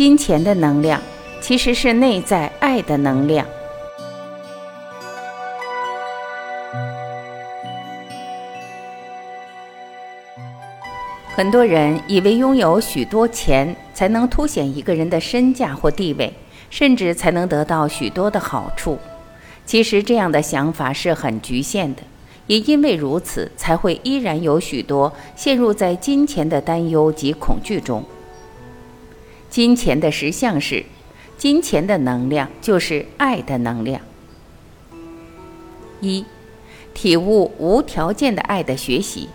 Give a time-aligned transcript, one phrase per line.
[0.00, 0.98] 金钱的能量
[1.42, 3.46] 其实是内在爱的能量。
[11.34, 16.32] 很多人以为拥有许多钱才能凸显一个人的身价或地位，
[16.70, 18.98] 甚至才能得到许多的好处。
[19.66, 22.00] 其实这样的想法是很局限的，
[22.46, 28.02] 也因为如此，才会依然有许多陷入在金钱的担忧及恐惧中。
[29.50, 30.84] 金钱的实相是，
[31.36, 34.00] 金钱的能量就是爱的能量。
[36.00, 36.24] 一，
[36.94, 39.28] 体悟无条件的爱的学习。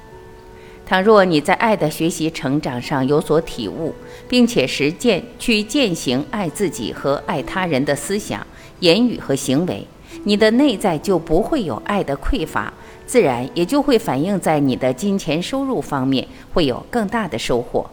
[0.86, 3.94] 倘若你在爱的学习成长上有所体悟，
[4.30, 8.48] 并且实践去践行爱自己和爱他人的思想、
[8.80, 9.86] 言语和行为，
[10.24, 12.74] 你的内在就不会有爱的匮乏，
[13.06, 17.90] 自然也就会反映在你的金钱收入方面，会有更大的收获。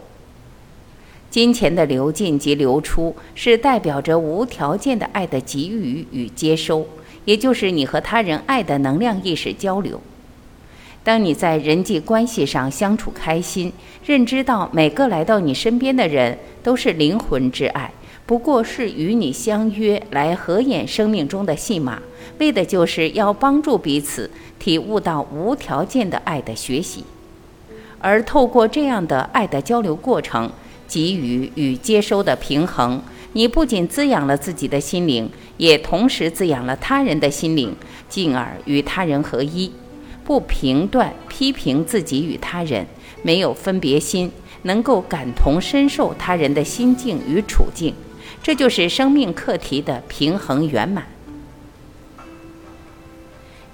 [1.33, 6.85] 金钱的流进及流出，是代表着无条件的爱的给予与接收，
[7.25, 9.99] 也就是你和他人爱的能量意识交流。
[11.03, 13.73] 当你在人际关系上相处开心，
[14.05, 17.91] 认知到每个来到你身边的人都是灵魂之爱，
[18.27, 21.99] 不过是与你相约来合演生命中的戏码，
[22.37, 24.29] 为的就是要帮助彼此
[24.59, 27.03] 体悟到无条件的爱的学习。
[27.97, 30.51] 而透过这样的爱的交流过程，
[30.87, 33.01] 给予与接收的平衡，
[33.33, 37.75] 你不仅滋养了自己的心灵，也同时滋养了他人的心灵，
[38.07, 39.71] 进而与他人合一。
[40.23, 42.87] 不评断、批评自己与他人，
[43.23, 47.93] 没有分别心，能够感同身受他人的心境与处境，
[48.41, 51.05] 这就是生命课题的平衡圆满。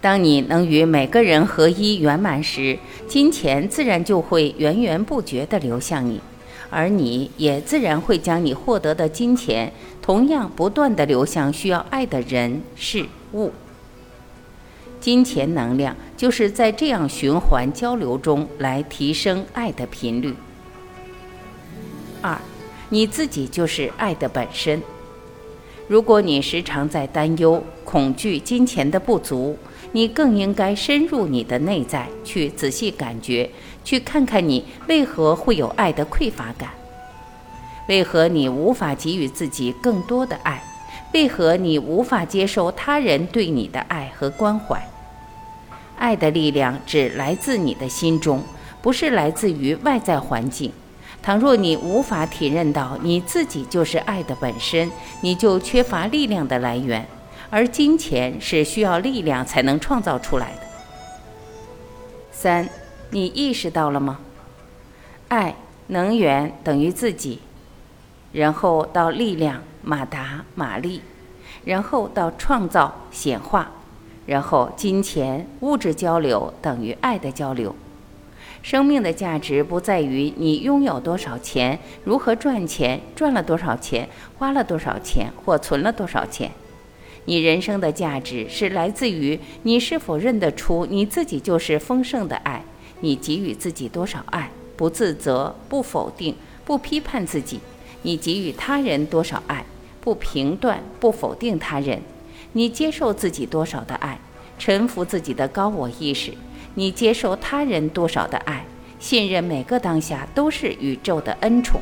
[0.02, 6.20] 当你能与每个人合一圆满时，金钱自然就会源源不绝地流向你，
[6.70, 13.52] 而你也自然会将你获得的金钱，同样不断的流向需要爱的人事物。
[15.00, 20.36] 金钱能量就是在这样循环交流中来提升爱的频率。
[22.22, 22.38] 二，
[22.90, 24.82] 你自己就是爱的本身。
[25.90, 29.58] 如果你时常在担忧、恐惧金钱的不足，
[29.92, 33.50] 你更应该深入你的内在，去仔细感觉，
[33.84, 36.70] 去看看你为何会有爱的匮乏感，
[37.88, 40.64] 为何你无法给予自己更多的爱。
[41.12, 44.88] 为何你无法接受他人对你的爱和关怀？
[45.98, 48.44] 爱的力量只来自你的心中，
[48.80, 50.72] 不是来自于外在环境。
[51.22, 54.90] 倘若你无法体认到你自己就是爱的本身，
[55.22, 57.06] 你就缺乏力量的来源。
[57.50, 60.62] 而金钱是需要力量才能创造出来的。
[62.32, 62.70] 三，
[63.10, 64.20] 你意识到了吗？
[65.28, 65.56] 爱
[65.88, 67.40] 能源等于自己。
[68.32, 71.02] 然后到力量，马达、马力，
[71.66, 73.72] 然后到创造、显化，
[74.28, 77.76] 然后金钱、物质交流等于爱的交流。
[78.62, 86.52] 生命的价值不在于你拥有多少钱、如何赚钱、赚了多少钱、花了多少钱或存了多少钱。
[87.26, 92.64] 你人生的价值是来自于你是否认得出你自己就是丰盛的爱，
[93.02, 97.60] 你给予自己多少爱，不自责、不否定、不批判自己。
[98.02, 99.66] 你给予他人多少爱，
[100.02, 102.00] 不评断、不否定他人；
[102.54, 104.20] 你接受自己多少的爱，
[104.58, 106.34] 臣服自己的高我意识；
[106.76, 108.66] 你接受他人多少的爱，
[109.00, 111.82] 信任每个当下都是宇宙的恩宠。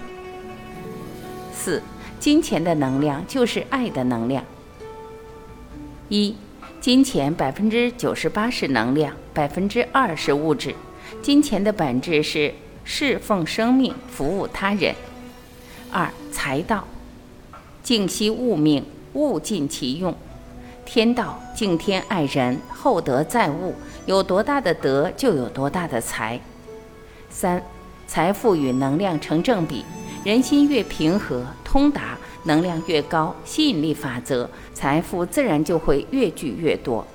[1.54, 1.82] 四，
[2.20, 4.44] 金钱的能量就是爱的能量。
[6.10, 6.36] 一，
[6.80, 10.74] 金钱百分之九十八是能量，百分之二是物质。
[11.22, 14.96] 金钱的本质是侍奉生命，服务他人。
[15.92, 16.88] 二财道，
[17.84, 20.14] 静息物命，物尽其用；
[20.88, 23.76] 天道，敬天爱人，厚德载物。
[24.06, 26.40] 有多大的德，就有多大的财。
[27.30, 27.62] 三
[28.08, 29.84] 财富与能量成正比，
[30.24, 37.06] 人心越平和通达，能量越高，吸引力法则，财富自然就会越聚越多。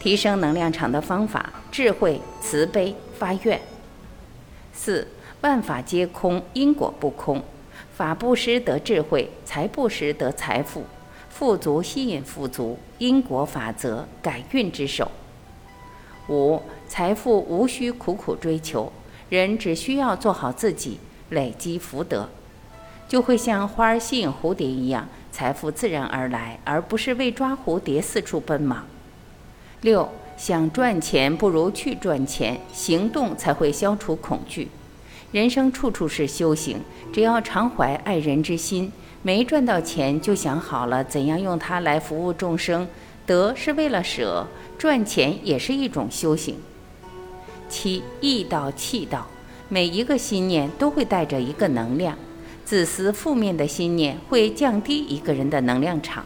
[0.00, 3.60] 提升能量场的方法：智慧、慈悲、发愿。
[4.72, 5.06] 四
[5.42, 7.40] 万法皆空，因果不空。
[7.94, 10.82] 法布施得智慧，财布施得财富，
[11.38, 15.10] 富足吸引富足，因果法则改运之手。
[16.30, 18.90] 五财富无需苦苦追求，
[19.28, 20.98] 人只需要做好自己，
[21.28, 22.30] 累积福德，
[23.06, 28.86] 就会像花儿吸引蝴蝶一样，财富自然而来，而不是为抓蝴蝶四处奔忙。
[29.82, 34.68] 六想赚钱不如去赚钱，行动才会消除恐惧。
[35.32, 36.80] 人生处处是修行，
[37.12, 38.92] 只要常怀爱人之心，
[39.22, 42.86] 没赚到钱就想好了怎样用它来服务众生。
[43.26, 44.46] 得是为了舍，
[44.78, 46.54] 赚钱也是一种修行。
[47.68, 49.26] 七意道气道，
[49.68, 52.16] 每一个心念都会带着一个能量，
[52.64, 56.24] 自私负面的心念会降低一个人的能量场。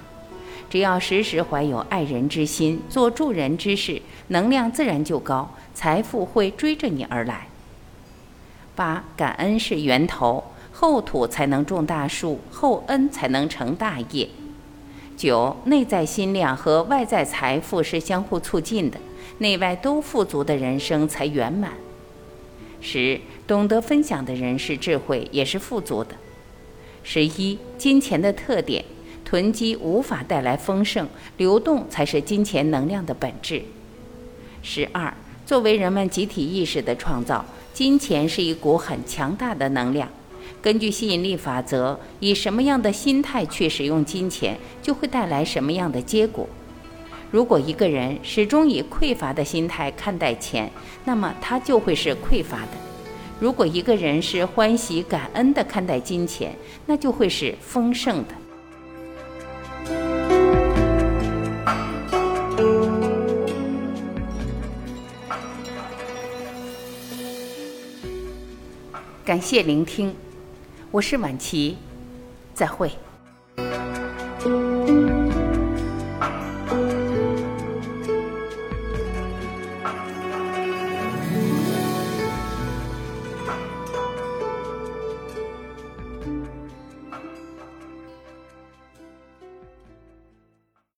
[0.69, 7.49] 只要时时怀有爱人之心，做助人之事，能量自然就高，财富会追着你而来。
[8.75, 14.29] 八感恩是源头，厚土才能种大树，厚恩才能成大业。
[15.17, 18.99] 九内在心量和外在财富是相互促进的，
[19.39, 21.73] 内外都富足的人生才圆满。
[22.81, 26.15] 十懂得分享的人是智慧，也是富足的。
[27.03, 28.85] 十一金钱的特点。
[29.23, 31.07] 囤积无法带来丰盛，
[31.37, 33.63] 流动才是金钱能量的本质。
[34.61, 35.15] 十二，
[35.47, 40.09] 作为人们集体意识的创造，金钱是一股很强大的能量。
[40.61, 46.47] 根据吸引力法则，以什么样的心态去使用金钱，就会带来什么样的结果。
[47.31, 50.71] 如果一个人始终以匮乏的心态看待钱，
[51.05, 52.77] 那么他就会是匮乏的；
[53.39, 56.55] 如果一个人是欢喜感恩的看待金钱，
[56.87, 58.35] 那就会是丰盛的。
[69.31, 70.13] 感谢聆听，
[70.91, 71.77] 我是晚琪，
[72.53, 72.91] 再会。